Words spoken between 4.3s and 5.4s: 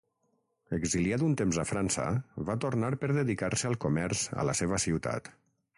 a la seva ciutat.